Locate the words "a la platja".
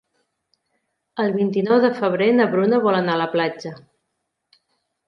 3.19-3.79